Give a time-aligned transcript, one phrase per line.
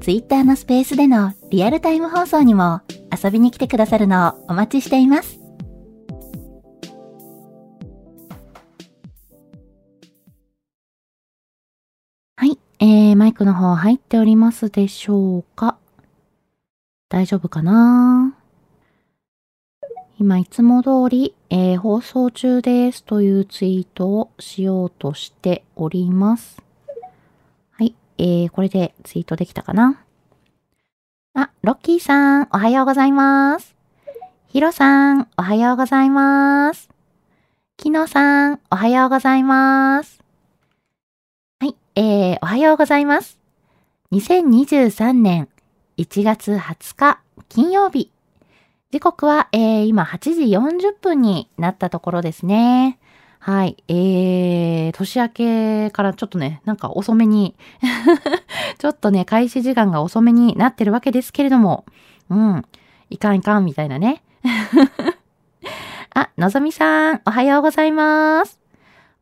[0.00, 2.80] Twitter のスペースでのリアルタイム放送にも
[3.22, 5.38] 遊びに来てくださるのをお待ちしています。
[12.36, 15.76] はい、えー、マイクの方入っておりますでしょうか？
[17.10, 18.34] 大丈夫かな？
[20.18, 26.62] 今いつも通り、えー、放送中ですというツイートをしようとしております。
[28.22, 30.04] えー、これでツイートできたかな？
[31.32, 33.74] あ、ロッキーさん、おはようございます。
[34.48, 36.90] ヒロさん、おはようございます。
[37.78, 40.22] キノさん、おはようございます。
[41.60, 43.38] はい、えー、おはようございます。
[44.12, 45.48] 2023年
[45.96, 48.10] 1月20日金曜日。
[48.90, 50.42] 時刻は、えー、今8時
[50.88, 52.98] 40分になったところですね。
[53.42, 53.82] はい。
[53.88, 57.56] えー、年明けからちょっとね、なんか遅めに
[58.78, 61.86] ちょっとね、開始時間が遅めになってるわけですけれども、
[62.28, 62.64] うん、
[63.08, 64.22] いかんいかんみたいなね。
[66.14, 68.60] あ、のぞみさん、おはようございます。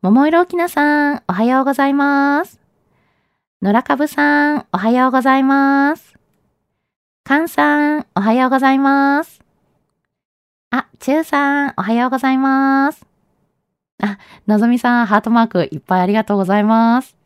[0.01, 2.59] 桃色きなさん、おはようございます。
[3.61, 6.15] 野良かぶさん、おはようございます。
[7.23, 9.39] かんさん、おはようございます。
[10.71, 13.08] あ、ちゅうさん、おはようございます。
[14.01, 14.17] あ、
[14.47, 17.17] なぞみさん、ハートマークいっぱいありがとうございます。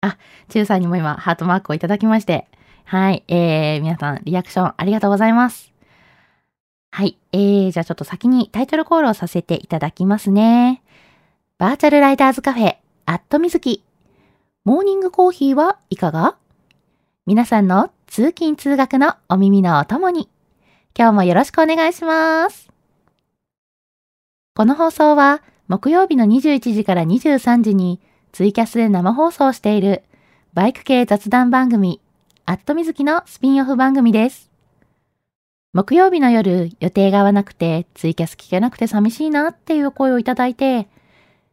[0.00, 0.18] あ、
[0.48, 2.48] ちゅうさんにも今、ハートマークをいただきまして。
[2.84, 5.72] はい、えー、皆さん、リアクションありがとうございます。
[6.90, 10.82] はい、えー、じゃあちょっと先にタイトルコールをさせていただきますね。
[11.58, 12.76] バーチャルライダーズカフェ、
[13.06, 13.82] アットみずき。
[14.64, 16.36] モーニングコーヒーはいかが？
[17.26, 20.28] 皆さんの通勤通学のお耳のお供に。
[20.96, 22.63] 今日もよろしくお願いします。
[24.56, 28.00] この放送は木曜日の21時から23時に
[28.30, 30.04] ツイキャスで生放送している
[30.52, 32.00] バイク系雑談番組
[32.46, 34.52] アットみずきのスピンオフ番組です。
[35.72, 40.86] 木曜日の夜予定が合わなくてツイキャス聞けなくて寂しいなっていう声をいただいて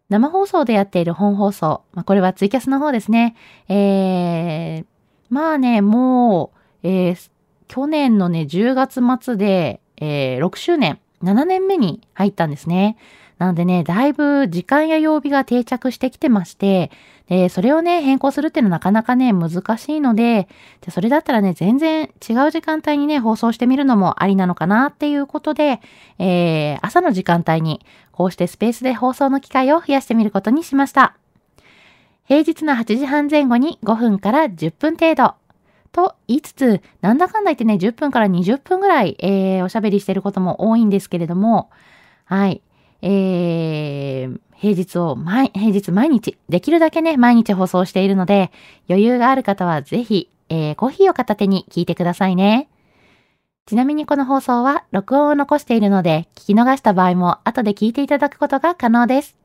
[0.10, 3.36] 生放送でやっている本放送、まあ、これはツイキャスの方ですね。
[3.68, 4.86] えー、
[5.32, 6.52] まあね、も
[6.84, 7.32] う、えー、
[7.68, 12.98] 去年のね、10月末で、えー、6周年7年目に入ったんですね。
[13.38, 16.92] なのでね、だいぶ時間や曜日が定着してきてまして、
[17.28, 20.48] で、それをね、変更するっていうのはなかなかね、難しいので、
[20.82, 25.82] じゃそれだったらね、全然違う時間帯にね、放送してみるのもありなのかなっていうことで、
[26.20, 31.16] えー、朝の時間帯に、こうしてスペースで放送の機会を増やしてみることにしました。
[32.26, 35.34] 平日の8時半前後に5分から10分程度、
[35.92, 41.70] と言いつつ、なんだかんだ言ってね、10分から20分ぐらい、えー、おしゃべりしてることも多いんですけれども、
[42.26, 42.62] はい。
[43.02, 48.52] えー、平日を毎、平日毎日、できるだけね、毎日放送しているので、
[48.90, 52.70] 余裕がある方はぜひ、えー、コーヒーを片手に聞いてくださいね。
[53.66, 59.41] ちなみにこの放送は録音を残しているので、聞き逃した場合も後で聞いていただくことが可能です。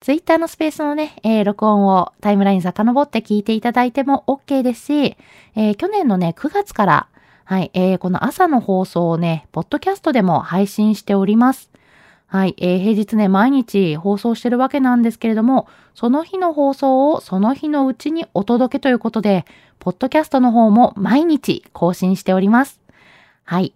[0.00, 5.16] ツイッターのスペースのね、えー、録音をタイムライン遡って聞いていただいても OK ですし、
[5.54, 7.08] えー、去年のね、9月から、
[7.44, 11.70] はい、えー、この朝の放送をね、ポッドキャストでも配信しております。
[12.28, 19.44] はい、えー、平日ね、毎日放送してるわけなんですけれども、その日の放送をその日のうちにお届けということで、
[19.80, 22.80] ポッドキャストの方も毎日更新しております。
[23.44, 23.74] はい。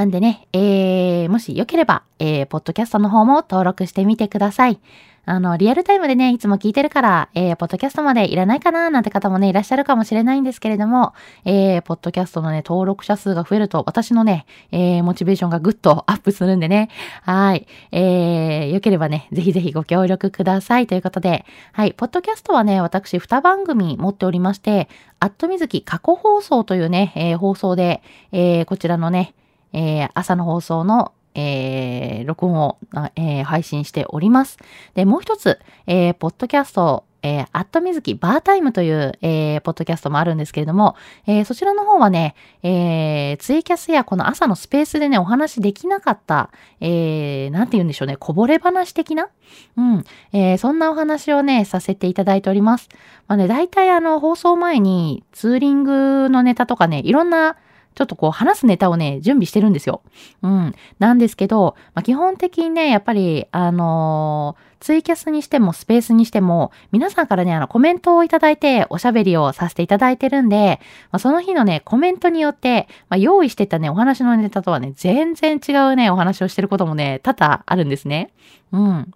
[0.00, 4.80] なんでね、えー、もしよければ、えー、ポッドキャストの方も登録してみてください。
[5.26, 11.12] あの、リアルタイムでね、いつも聞いてるから、えー、ポッドキャストまでいらないかななんて方もね、いらっしゃるかもしれないんですけれども、
[11.44, 16.88] えー、ポッドキャストのね、登録者数が増えると、私のね、えー、モチベーションがぐっとアップするんでね、
[17.24, 17.66] はい。
[17.92, 21.44] えー、よければね、ぜひぜひご協力くださいということで、
[21.74, 21.92] はい。
[21.92, 24.88] ポッドキャストはね、私2番組持っておりまして、
[25.20, 29.34] アットみずき過去放送というね、えー、放送で、えー、こちらのね、
[29.72, 32.78] えー、朝の放送のえー、録音を、
[33.14, 34.58] えー、配信しております。
[34.94, 40.96] で、もう一つ、えー、ポッドキャスト、えー、アットミズキバータイムという、えー、ポッドキャストもあるんですけれども、
[41.26, 46.50] えー、そちらの方はね、えー、ツイキャスやこの朝のスペースでね、お話できなかった、
[46.80, 49.28] えー、なんて言うんでしょうね、こぼれ話的な
[49.76, 52.88] うん、えー、そんなお話をね、させていただいております。
[53.28, 57.56] まあね、大体あの、放送前にツーリングのネタとかね、いろんな
[57.94, 60.02] ちょっとこう話すネタをね、準備してるんですよ。
[60.42, 60.74] うん。
[60.98, 70.80] なんですけど、まあ、基本的にね、やっぱり、あのー、ツイキャスにしてもスペースにしても、皆さんからね、あの、コメントをいただいておしゃべりをさせていただいてるんで、
[71.12, 78.32] まあ、その日のね、コメントによって、まあ、用意してたね、お話のネタとはね、全然違うね、お話をしてることもね、多々あるんですね。
[78.72, 79.12] うん。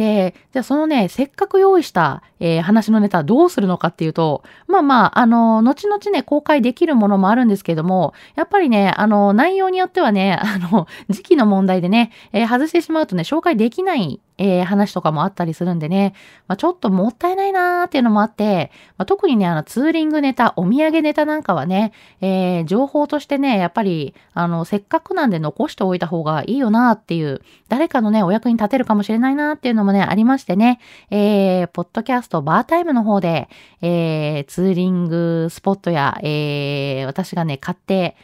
[0.00, 16.14] で、じゃあそのね、せっかく用意した、えー、話のネタどうするのかっていうと、まあまあ、あの、後々ね、公開できるものもあるんですけども、やっぱりね、あの、内容によってはね、あの、時期の問題でね、えー、外してしまうとね、紹介できないえー、話とかもあったりするんでね、
[16.48, 21.92] まあ、ちょっともったいないなーっていうのもあって、まあ、特にね、あの、ツーリングネタ、お土産ネタなんかはね、
[22.22, 33.50] えー、情報としてね、やっぱり、あの、せっかくなんで残しておいた方がいいよなーっていう、誰かのね、お役に立てるかもしれないなーっていうのもね、ありましてね、えー、ポッドキャストバータイムの方で、
[33.82, 38.16] えー、ツーリングスポットや、えー、私がね、買って、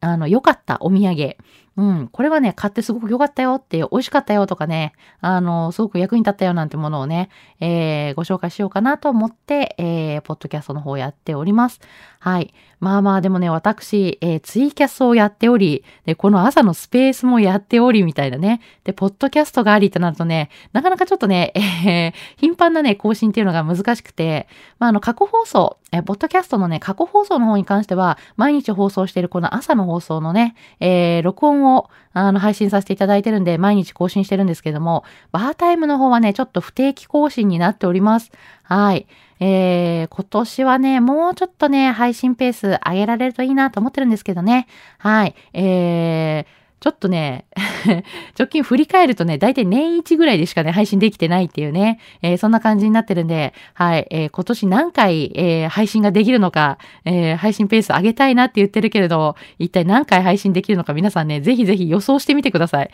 [0.00, 1.36] あの、良かったお土産、
[1.76, 2.08] うん。
[2.08, 7.30] これはね、買ってすごく良かったよって、美味しかったよとかね、あの、すごく役に立ったよなんてものをね、
[7.60, 11.80] えー、ご紹介しようかなと思って、えー、ポッドキャストの方をやっております。
[12.18, 12.52] はい。
[12.78, 18.60] まあまあ、でもね、私、えー、ツイキャスをやっており、で、この朝のスペースもやっており、みたいなね。
[18.84, 24.46] で、ポッドキャストがありってなるとね、なかなかちょっとね、えー、頻繁なね、更新っていうのが難しくて、
[24.78, 38.30] まあ、あの、過去放送、えー、ポッドキャストのね、過去放送の方に関しては、毎日放送しているこの朝の放送のね、えー、録音を、あの、配信させていただいてるんで、毎日更新してるんですけども、バータイムの方はね、ちょっと不定期更新になっております。
[38.62, 39.06] はい。
[39.40, 44.66] えー、今年はね、もうちょっとね、配信ペース上げられるといいなと思ってるんですけどね。
[44.98, 45.34] はい。
[45.52, 47.44] えー、ちょっとね、
[48.36, 62.90] 直近振り返るとね、だいたい年一ぐらいでしかね、配信できてないっていうね、えー、そんな感じになってるんで、はい、えー、今年何回、えー、配信ができるのか、え配信ペース上げたいなって言ってるけれど、一体何回配信できるのか皆さんね、ぜひぜひ予想してみてください。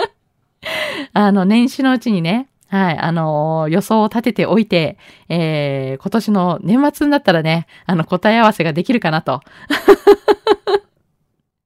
[1.14, 4.98] あの、年始のうちにね、はい、あのー、予想を立てておいて、
[5.30, 9.40] えー、今年の年末になったらね、あの、答え合わせができるかなと。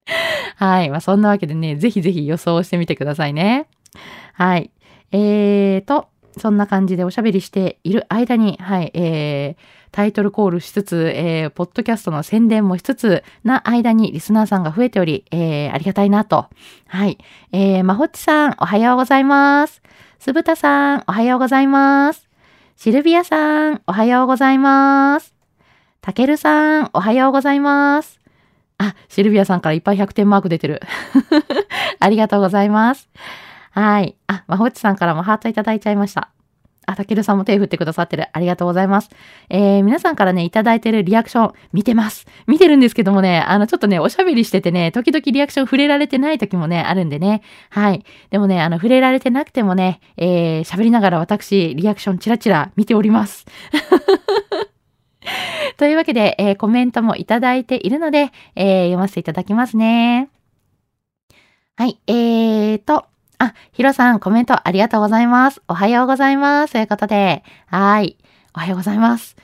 [0.56, 0.90] はい。
[0.90, 3.66] まあ、そんなわけでね、ぜひぜひ予想してみてくださいね。
[4.34, 4.70] はい。
[5.12, 6.08] えーと、
[6.38, 16.46] そんな感じでおしゃべりしている間に、はい、えー、タイトルコールしつつ、えー、ポッドキャストの宣伝もしつつな間にリスナーさんが増えており、えー、ありがたいなと。
[16.86, 17.18] はい。
[17.52, 19.82] えー、まほっちさん、おはようございます。
[20.18, 22.28] すぶたさん、おはようございます。
[22.76, 25.34] シルビアさん、おはようございます。
[26.00, 28.21] たけるさん、おはようございます。
[28.78, 30.80] あ、シルビアさんからいっぱい100点マーク出てる。
[32.00, 33.08] ありがとうございます。
[33.70, 34.16] はい。
[34.26, 36.30] あ、まほっちさんからもハートいただいちゃいました。
[36.86, 38.26] あ、たけるさんも手振ってくださってる。
[38.32, 39.10] ありがとうございます。
[39.48, 42.26] えー、皆さんからね、いただいてるリアクション、見てます。
[42.46, 47.42] 見てるんですけどもね、あの、ちょっとね、おしゃべりしててね、時々リアクション触れられてない時もね、あるんでね。
[47.70, 48.04] はい。
[48.30, 53.46] でもね、あの、触れられてなくてもね、えー、喋りながら私、リアクションチラチラ見ております。
[55.82, 60.30] というわけで、えー、コメントもいただいているので、えー、読ませていただきますね。
[61.74, 63.06] はい、えーと、
[63.38, 65.60] あ、ヒロさん、コメントありがとうございます。
[65.66, 66.74] おはようございます。
[66.74, 68.16] ということで、はい。
[68.54, 69.34] おはようございます。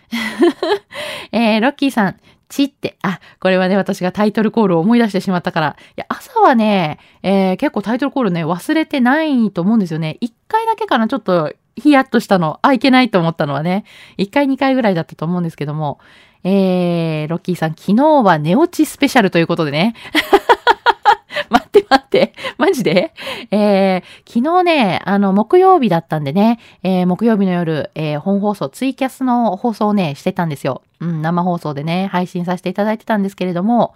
[1.33, 2.16] えー、ロッキーさん、
[2.49, 5.76] ちって、あ、これはね、私がタイトルコールを思い出してしまったから。
[5.80, 10.18] いや、朝はね、えー、結構タイトルコールね、忘れてないと思うんですよね。
[10.21, 12.59] 一回だけかな、ちょっとヒヤッとしたの。
[12.62, 13.85] あ、いけないと思ったのはね、
[14.18, 15.99] 1回2回ぐらいだったと思うんですけども、
[16.45, 19.95] えー、ロッキーさん、昨日は寝落ちスペシャルということでね。
[21.50, 22.33] 待って待って。
[22.59, 23.12] マジで？
[23.50, 30.83] えー、昨日ね、あの、木曜日だったんでね、えー、木曜日の夜、えー、本放送、ツイキャスの放送をね、してたんですよ。
[31.00, 33.95] うん、生放送でね、配信させていただいてたんですけれども、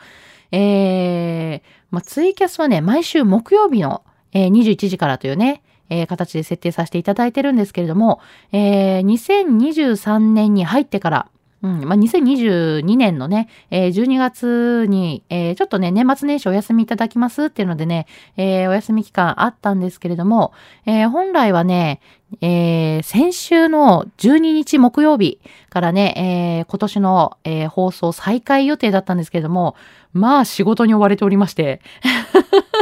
[0.53, 8.21] えー、まあ、ツイキャスはね、毎週木曜日の、えー、21時からというね、えー、形で設定させていただいてるんですけれども、
[8.53, 11.29] えー、2023年に入ってから、
[11.63, 11.85] うん。
[11.85, 20.53] まあ、2022年のね、えー、12月に、えー、ちょっとね、年末年始お休みいただきますっていうのでね、えー、お休み期間あったんですけれども、
[20.87, 22.01] えー、本来はね、
[22.41, 25.39] えー、先週の12日木曜日
[25.71, 29.77] からね、えー、今年の、えー、放送再開予定だったんですけれども、
[30.13, 31.81] まあ仕事に追われておりまして、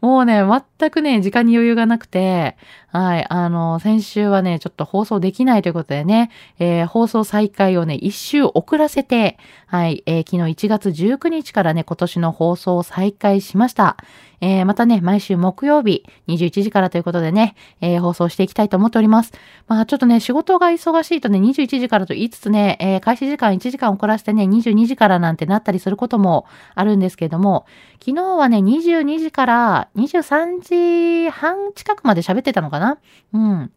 [0.00, 0.42] もうね、
[0.78, 2.56] 全くね、時間に余裕がなくて、
[2.92, 13.96] はい、あの、先週はね、ちょっと放送できないということでね、えー、放送再開をね、一周遅らせて、はい、えー、昨日1月19日からね、今年の放送を再開しました。
[14.40, 19.32] えー、またね、毎週木曜日21時からということでね、えー、放送していきたいと思っております。
[19.68, 27.66] まあちょっとね、仕事が忙しいとね、21時からと言いつつね、えー、開始時間1時間遅らせてね、22時からなんてなったりすることもあるんですけれども、
[28.00, 32.98] 昨日はね、22時から23時半近くまで喋ってたのかなな？
[33.32, 33.42] うん。
[33.42, 33.70] ま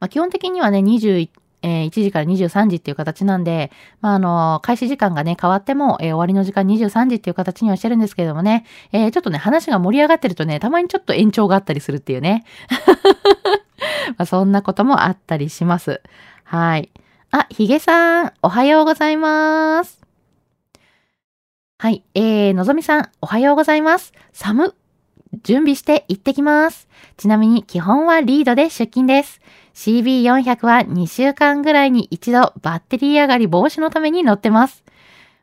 [0.00, 1.30] あ基本的にはね、21
[1.62, 12.44] えー、1時から23時っていう形なんで、まあ、あの、開始時間がね、変わっても、えー、終わりの時間23時っていう形にはしてるんですけどもね、えー、ちょっとね、話が盛り上がってるとね、たまにちょっと延長があったりするっていうね。
[14.16, 16.00] まあ、そんなこともあったりします。
[16.44, 16.90] はい。
[17.30, 20.00] あ、ひげさん、おはようございます。
[21.78, 22.02] はい。
[22.14, 24.12] えー、のぞみさん、おはようございます。
[24.32, 24.79] 寒。
[25.42, 26.88] 準備して行ってきます。
[27.16, 29.40] ちなみに基本はリードで出勤です。
[29.74, 34.84] CB400 は2週間ぐらいに一度バッテリー上がり防止のために乗ってます。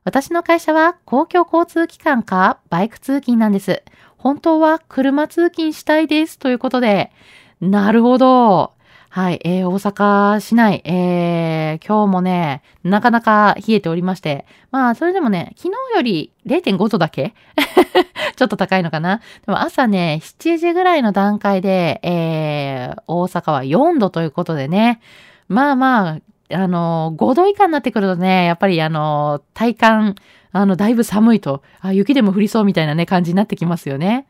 [0.04, 3.84] 私の会社は公共交通機関かバイク通勤なんです。
[4.18, 6.40] 本当は車通勤したいです。
[6.40, 7.12] ということで、
[7.60, 8.77] なるほど。
[9.10, 17.34] はい、えー、大阪市内、えー、今日もね、なかなか冷えておりまして、まあ、それでもね、昨日より0.5度だけ
[18.36, 25.00] ちょっと高いのかなでも朝ね、7時ぐらいの段階で、えー、大阪は4度ということでね、
[25.48, 30.16] まあまあ、あの、5度以下になってくるとね、やっぱりあの、体感、
[30.52, 34.28] あの、だいぶ寒いと、あ、雪でも降りそうみたいなね、感じになってきますよね。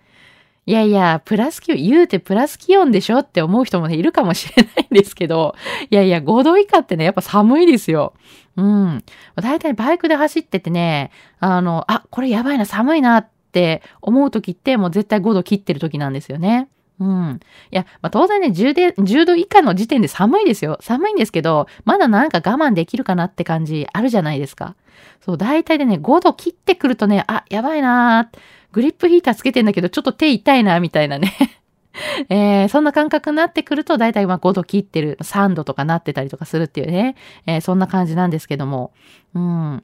[0.68, 5.56] いやいや、プラス気温、言うてプラス気温でしょって思う人もね、いるかもしれないんですけど、
[5.90, 8.14] いやいや、5度以下ってね、やっぱ寒いですよ。
[8.58, 9.04] うん。
[9.36, 16.68] だいたいバイクで走っててね、あの、あ、これやばいな、寒いなって思う時って、もう絶対5度切ってる時なんですよね。
[17.00, 17.40] うん。
[17.72, 20.80] いや、まあ、当然ね10で、10度以下の時点で寒いですよ。
[20.82, 24.76] 寒いんですけど、まだなんか我慢できるかなって感じあるじゃないですか。
[25.22, 28.38] そう、大体でね、5度切ってくるとね、あ、やばいなー
[28.78, 31.34] グリップヒーターつけてんだけど、ちょっと手痛いな、みたいなね
[32.30, 37.16] えー、そんな感覚になってくると、だいたいまあ5度切ってる、3度とかなってたりとかするっていうね、
[37.48, 38.92] えー、そんな感じなんですけども。
[39.34, 39.84] うん。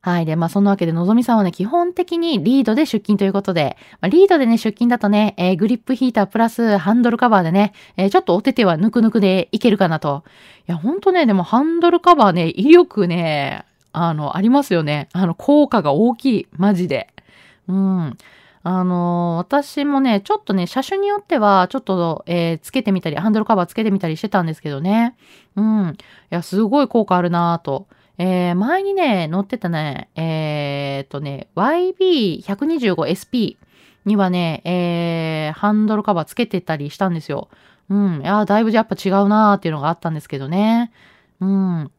[0.00, 0.26] はい。
[0.26, 10.24] で、まあ、そんなわけで、のぞみさんはね、基本的にリードで出勤ということで、まあ、リードでね、出勤だとね、えー、グリップヒータープラスハンドルカバーでね、えー、ちょっとお手手はぬくぬくでいけるかなと。
[10.68, 15.08] いや、ほんとね、でもハンドルカバーね、威力ね、あの、ありますよね。
[15.12, 16.46] あの、効果が大きい。
[16.56, 17.13] マジで。
[17.68, 18.16] うん。
[18.66, 25.16] あの、私もね、ちょっとね、車種によっては、ちょっと、えー、つけてみたり、ハンドルカバーつけてみたりしてたんですけどね。
[25.54, 25.90] うん。
[25.90, 25.94] い
[26.30, 27.86] や、すごい効果あるなぁと。
[28.16, 33.58] えー、前にね、乗ってたね、えー、っとね、YB125SP
[34.06, 37.50] にはね、えー、ハンドルカバーつけてたりしたんですよ。
[37.90, 38.22] うん。
[38.22, 40.92] いや、だいぶやっぱ違うなーっていうのがあったんですけどね。
[41.40, 41.90] うん。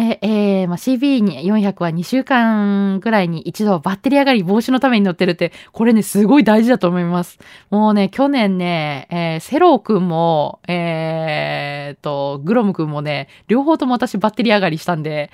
[0.00, 7.38] で、えー、まあ、CB400 は2週間ぐらいに一度バッテリー上がり防止のために乗ってるって、これね、すごい大事だと思います。
[7.68, 15.30] もうね、去年ね、えー、セローくんも、えー、と、グロムくんもね、両方とも私バッテリー上がりしたんで、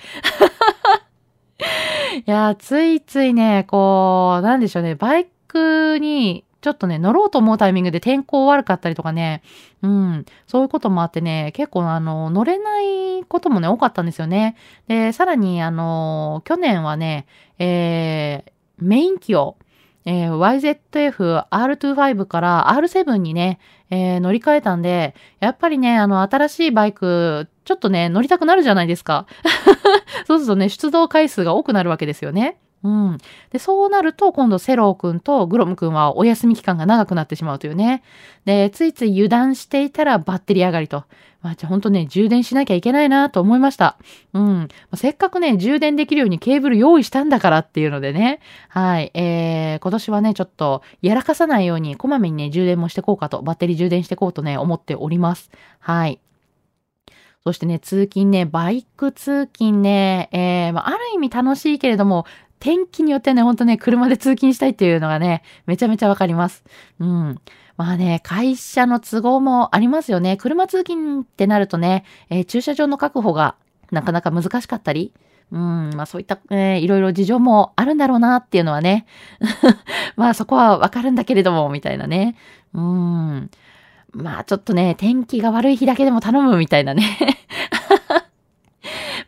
[2.26, 9.40] いや、ついついね、こう、なんでしょうね、バイクにちょっとね、乗ろうと思うタイミングで天候悪かったりとかね、
[9.82, 14.56] うん、そういうこともあってね、結構あの、乗れないこともね、多かったんですよね。
[14.88, 17.28] で、さらにあの、去年はね、
[17.60, 19.58] えー、メイン機を、
[20.06, 29.26] えー、YZF-R25 から R7 にね、えー、乗り換えたんで、やっぱりね、あの、新しいバイク、ちょっとね、乗りたくなるじゃないですか。
[30.26, 32.58] そうするとね、出動回数が多くなるわけですよね。
[32.82, 33.18] うん。
[33.50, 38.02] で、そうなると、今度セロー君とグロム君はお休み期間が長くなってしまうというね。
[38.44, 41.04] で、ついつい油断していたらバッテリー上がりと。
[41.42, 43.98] まあ、じゃあ本当ね、充電しなきゃいけないなと思いました。
[44.32, 44.98] うんま。
[44.98, 48.40] せっかくね、充電できるようにケーブル用意したんだからっていうのでね。
[48.68, 49.10] はい。
[49.14, 55.50] えー、今年はね、ちょっと、やらかさないように、こまめにね、充電もしてこうかと、バッテリー充電してこうとね、思っております。
[55.78, 56.20] はい。
[57.46, 62.26] そしてね、通勤ね、バイク通勤ね、えー、まあ、ある意味楽しいけれども、
[62.58, 66.64] 天気によってね、ほんとね、車で通勤したいっていうのがね、めちゃめちゃわかります。
[66.98, 67.40] うん。
[67.76, 70.36] まあね、会社の都合もありますよね。
[70.36, 73.54] 車通勤ってなるとね、えー、駐車場の確保が
[73.92, 75.12] なかなか難しかったり、
[75.52, 79.06] うん、まあそういった、えー、いろいろ事情もあるんだろうなっていうのはね。
[80.16, 82.34] まあそこはわかるんだけれども、みたいなね。
[82.74, 83.50] うん。
[84.16, 87.04] まあちょっとね、天気が悪い日だけでも頼むみたいなね。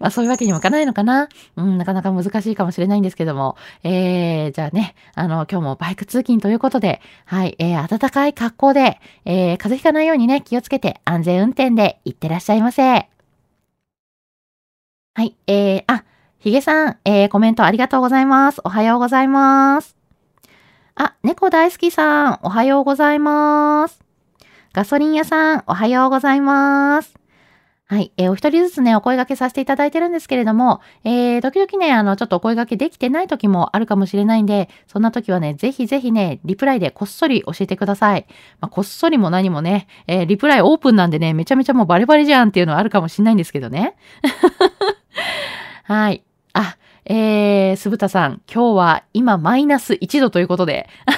[0.01, 1.29] まあそういうわけにもいかないのかな。
[1.57, 3.57] うん、なかなか難しいかもしれないんですけども。
[3.83, 13.09] えー、じゃあね、あの、今日もバイク通勤ということで、はい、えー、暖かい格好で、えー、風邪ひかないようにね、気をつけて安全運転で行ってらっしゃいませ。
[15.15, 16.05] はい、えー、あ、
[16.39, 18.61] ひげさん、えー、コメントありがとうございます。
[18.65, 19.97] おはようございます。
[20.95, 24.08] あ、猫大好きさん、おはようございます。
[24.79, 27.19] ガソリン屋さん、おはようございます。
[27.87, 28.13] はい。
[28.17, 38.27] えー、お一人ずつね、お声掛けさせていただいてるんですけれども、えー、時々ね、あの、ちょっとお声掛けできてない時もあるかもしれないんで、そんな時はね、ぜひぜひね、リプライでこっそり教えてください。
[38.61, 43.97] まあ、こっそりも何もね、えー、リプライオープンなんでね、めちゃめちゃもうバレバレじゃんっていうのはあるかもしれないんですけどね。
[45.83, 46.23] はい。
[46.53, 50.89] あ、えー、すぶたさん、今日は今マイナス1度ということで。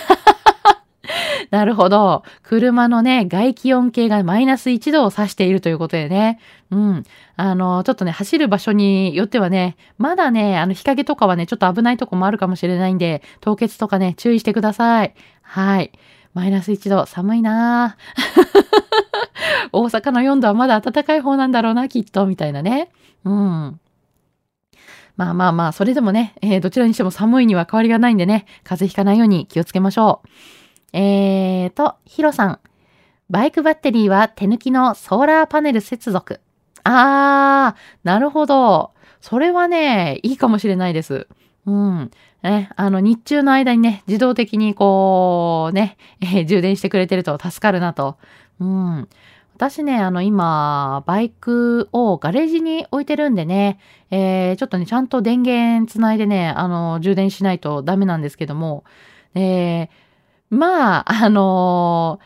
[1.51, 2.23] なるほど。
[2.45, 6.39] 車のね、外気温計がマイナス1度を指しているということでね。
[6.71, 7.05] うん。
[7.37, 15.15] あの、ちょっとね、走る場所によってはね、まだね、あの、日陰とかはね、ちょっと危ないとこもあるかもしれないんで、凍結とかね、注意してください。
[15.43, 15.91] はい。
[16.35, 17.97] マイナス1度、寒いな
[19.73, 22.91] 大阪の4度はまだ暖かい方なんだろうな、きっと、みたいなね。
[23.25, 23.81] うん。
[25.17, 30.60] まあまあまあ、それでもね、えー、どちらにしても寒いには変わりがないんでね、風邪ひかないように気をつけましょう。
[30.93, 32.59] えーと、ヒロさん。
[33.29, 36.41] バイクバッテリーは手抜きのソーラーパネル接続。
[36.83, 38.91] あー、なるほど。
[39.21, 41.29] それはね、いいかもしれないです。
[41.67, 42.11] うん。
[42.43, 48.17] ね、あの、日中の間にね、自動的にこう、ね、えー、充電してくれてると助かるなと。
[48.59, 49.09] うん。
[49.55, 53.79] 私ね、あの、今、バイクをガレージに置いてるんでね、
[54.11, 58.85] えー、ちょっとね、ちゃんと電源つないでね、あの、充電しないとダメなんですけども、
[59.35, 59.89] えー、
[60.51, 62.21] まあ、あの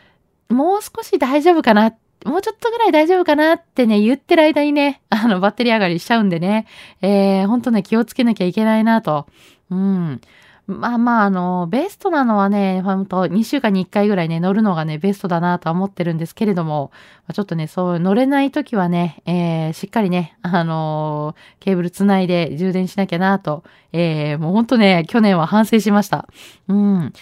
[0.49, 6.65] ー、もう少し大丈夫かな、もうちょっとぐらい大丈夫かなってね、言ってる間にね、 あの、バッテリー上がりしちゃうんでね、
[7.01, 9.27] えー、ほんとね、気をつけなきゃいけないなと。
[9.69, 10.21] うん。
[10.67, 16.91] まあまあ、あの、ベストなのはね、ほんと2週間に1回ぐらいね、乗るのがね、ベストだなとは思ってるんですけれども、
[17.31, 26.27] ちょっとね、そう、乗れない時はね、えー、しっかりね、あのー、ケーブルつないで充電しなきゃなと、えー、もうほんとね、去年は反省しました。
[26.67, 27.13] うん。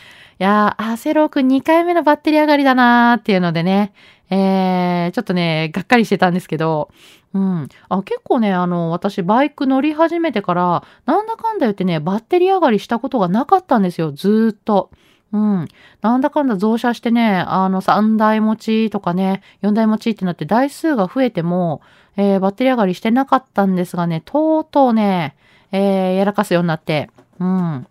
[0.43, 3.93] やー、アセロー君2回目のバッテリー上がりだなーっていうのでね、
[4.29, 6.89] えー、ちょっとね、がっかりしてたんですけど、
[7.34, 7.69] うん。
[7.89, 14.91] あ、結構ね、あの、私、バイク乗り始めてから、なんだかんだ言ってね、バッテリー上がりしたことがなかったんですよ、ずーっと。
[15.32, 15.67] うん。
[16.01, 21.82] なんだかんだ増車してね、あの、3台持ちとかね、4台持ちってなって台数が増えても、
[22.17, 25.36] えー、バッテリー上がりしてなかったんですがね、とうとうね、
[25.71, 27.88] えー、やらかすようになって、うん。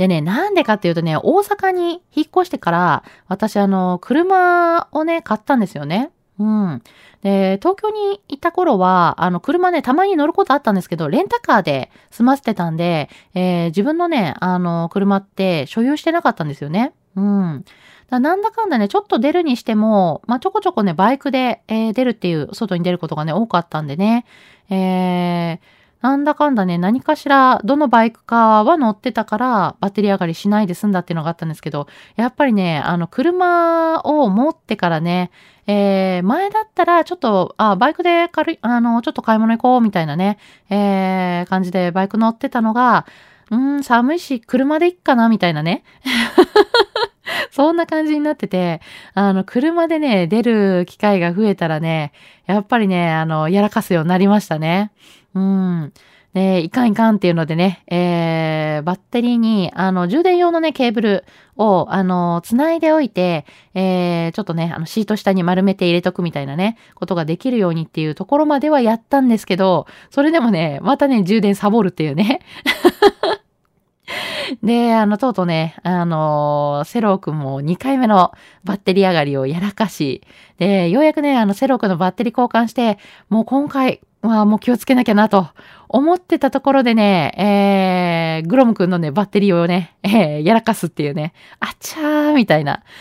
[0.00, 6.10] でね、なんでかっていうとね、大阪に引っ越してから、私あの、車をね、買ったんですよね。
[6.38, 6.82] うん。
[7.20, 16.94] で、東京に行った頃は、あの、車ね、たまに乗ることあったんですけど、レンタカーで済ませてたんで、えー、自分のね、あの、車って所有してなかったんですよね。
[17.14, 17.66] うん。
[18.08, 24.24] だなんだかんだね、ちょっと出るにしても、まあ、ちょこちょこね、バイクで、えー、出るっていう、外に出ることがね、多かったんでね、
[24.70, 35.30] えー、なんだかんだね、何かしら、どのバイクかは乗ってたから、バッテリー上がりしないで済んだっていうのがあったんですけど、やっぱりね、あの、車を持ってからね、
[35.66, 40.38] えー、前だったら、ちょっと、あ、バイクで軽い、あの、ちょっと買い物行こう、みたいなね、
[40.70, 43.06] えー、感じでバイク乗ってたのが、
[43.50, 45.84] うん、寒いし、車で行っかな、みたいなね。
[47.50, 48.80] そんな感じになってて、
[49.14, 52.12] あの、車でね、出る機会が増えたらね、
[52.46, 54.92] やっぱりね、あの、やらかすようになりましたね。
[55.34, 55.92] うん。
[56.32, 61.24] で、いかんいかんっていうのでね、えー、バッテリーに、あの、充電用のね、ケーブル
[61.56, 72.42] を、あの、繋いでおいて、えー、ちょっとね、あの、シート下に丸めて入れとくみたいなね、ことができるようにっていうところまではやったんですけど、それでもね、またね、充電サボるっていうね。
[74.62, 80.22] で、あの、とうとうね、あの、セロー君も2回目のバッテリー上がりをやらかし、
[80.58, 85.48] で、ようやくね、あの、セロー君のバッテリー交換して、もう今回まあもう気をつけなきゃなと
[85.88, 92.82] 思ってたところでね、えー、グロム君のね、バッテリーをね、えー、やらかすっていうね、あっちゃーみたいな。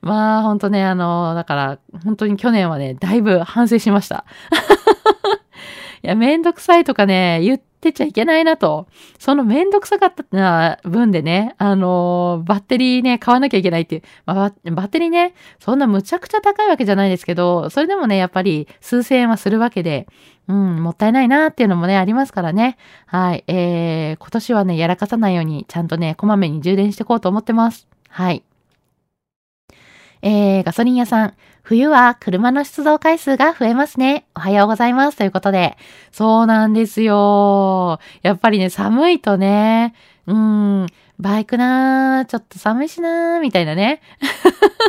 [0.00, 4.24] まあ、ほんとね、あの、だから、本当に去年はね、だいぶ反省しました。
[6.02, 8.86] いや、めんどくさいとかね、言ってってちゃいけないなと。
[9.18, 14.02] そのめんどくさかったな分でね、あのー、バッテリーね、買わなきゃいけないっていう。
[14.26, 20.06] まあ、バッテリーね、そんなむちゃくちゃ高いわけじゃないですけど、それでもね、やっぱり数千円はするわけで、
[20.48, 22.76] うん、もったいないなっていうのもね、ありますからね。
[23.06, 23.44] はい。
[23.48, 27.88] えー、今年はね、やらかさないように、ちゃんとね、こまめに充電していこうと思ってます。
[28.08, 28.44] はい。
[30.22, 31.34] えー、ガソリン屋さん。
[31.66, 34.28] 冬は車の出動回数が増えますね。
[34.36, 35.18] おはようございます。
[35.18, 35.76] ということで。
[36.12, 37.98] そうなんですよ。
[38.22, 39.92] やっぱりね、寒いとね、
[40.28, 40.86] うん、
[41.18, 44.00] バイクなー、ちょっと寒いしなー、みたいなね。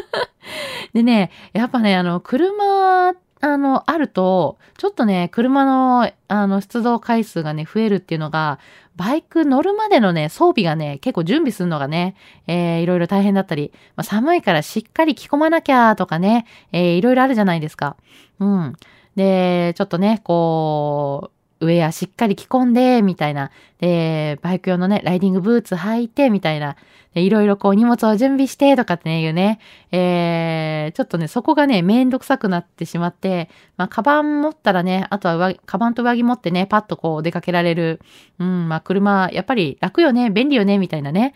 [0.93, 8.59] でね、やっぱね、あの、車あの、あると、ちょっとね、車の、あの、出動回数がね、増えるっていうのが、
[8.95, 12.15] バイク乗るまでのね、装備がね、結構準備するのがね、
[12.47, 17.95] えー、いろいろ大変だったり、まあ、寒いからしっかり着込まなきゃとかね、えー、いろいろあるじゃないですか。
[18.39, 18.73] うん。
[19.15, 23.51] で、ちょっとね、こう、ウェアしっかり着込んで、みたいな。
[23.79, 26.75] で、バイク用のね、ライディングブーツ履いて、みたいな。
[27.13, 29.59] で、いろいろこう荷物を準備して、とかってね、いうね。
[29.91, 38.01] えー、ちょっとね、そこがね、めんどくさくなってしまって、まあ、カバン持ったらね、あとは上カバンと上着持ってね、パッとこう出かけられる。
[38.39, 41.33] うん、まあ、車、やっぱり楽よね、便利よね、みたいなね。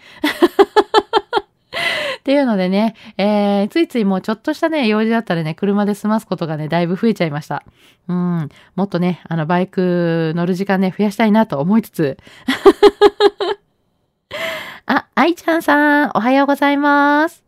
[2.21, 7.63] っていうのでね、えー、ついついもうちょっとしたね、用事だったらね、車で済ますことがね、だいぶ増えちゃいました。
[8.07, 8.49] うん。
[8.75, 12.17] もっとね、あの、バイク乗る時間ね、増やしたいなと思いつつ。
[14.85, 17.43] あ、愛ちゃんさん、おはようございます。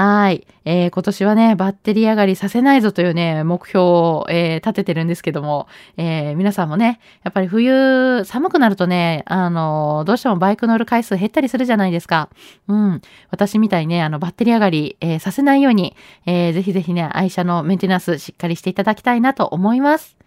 [0.00, 0.46] はい。
[0.64, 12.28] えー、今年はね、バッテリー上がりさせないぞというね、目標を、えー、立ててるんですけども、えー、皆さんもね、やっぱり冬、寒くなるとね、あの、どうしてもバイク乗る回数減ったりするじゃないですか。
[12.68, 13.02] うん。
[13.32, 20.17] 私みたいにね、あの、バッテリー上がり、え、させないように、えー、ぜひぜひね、愛車のメンテナンスしっかりしていただきたいなと思います。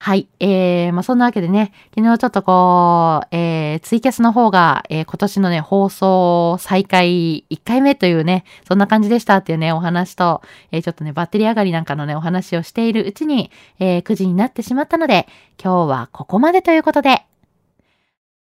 [0.00, 0.28] はい。
[0.38, 15.26] えー、まあ、そんなわけでね、昨日ちょっとこう、えー、ツイキャスの方が、えー、今年のね、放送再開1回目というね、そんな感じでしたっていうね、お話と、えー、ちょっとね、バッテリー上がりなんかのね、お話をしているうちに、えー、9時になってしまったので、
[15.62, 17.24] 今日はここまでということで、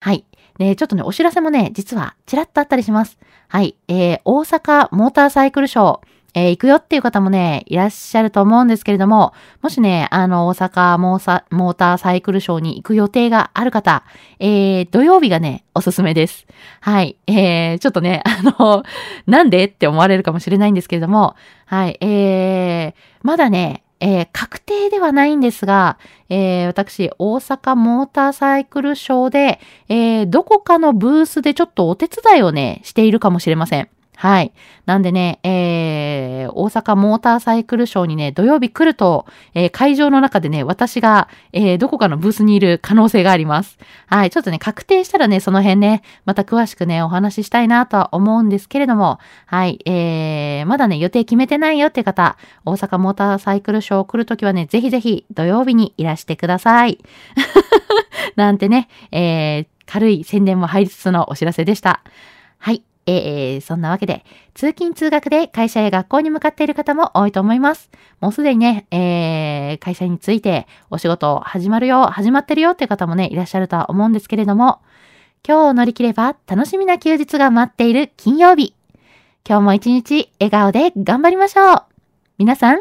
[0.00, 0.26] はい。
[0.58, 3.18] で、ちょっとね、お知らせもね、実は、ちらっとあったりします。
[3.48, 3.76] はい。
[3.88, 14.04] えー、大阪モーターサイクルショー、えー、行くよっていう方もね、いらっしゃると思うんですけれども、もしね、あの、大阪モーサモーターサイクルショーに行く予定がある方、
[14.38, 16.46] えー、土曜日がね、おすすめです。
[16.80, 17.16] はい。
[17.26, 18.82] えー、ちょっとね、 あの、
[19.26, 21.96] なんでって思われるかもしれないんですけれども、はい。
[22.02, 25.96] えー、まだね、えー、確定ではないんですが、
[26.28, 33.88] えー、私、大阪モーターサイクルショーで、えー、どこかのブースでちょっとお手伝いをね、しているかもしれません。
[34.18, 34.52] はい。
[34.86, 43.78] なんでね、えー、大阪モーターサイクルショーにね、土曜日来ると、えー、会場の中でね、私が、えー、どこかのブースにいる可能性があります。
[44.06, 44.30] はい。
[44.30, 49.80] ちょっとね、確定したらね、その辺ね、また詳しくね、お話ししたいなとは思うんですけれども、はい。
[49.84, 56.98] えー、まだね、予定決めてないよって方、大阪モーターサイクルショー来るときはね、ぜひぜひ土曜日にいらしてください。
[58.34, 62.00] なんてね、えー、軽い宣伝も入りつつのお知らせでした。
[62.58, 62.82] はい。
[63.06, 67.90] えー、そんなわけで、通勤通学で会社や学校に向かっている方も多いと思います。
[68.20, 74.80] もうすでにね、えー、会社についてお仕事始まるよ、始まってるよっていう方もね、いらっしゃるとは思うんですけれども、
[75.46, 78.74] 今日を乗り切れば楽しみな休日が待っている金曜日。
[79.48, 81.82] 今日も一日笑顔で頑張りましょう。
[82.38, 82.80] 皆さん、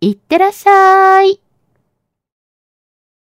[0.00, 1.47] いってらっしゃい。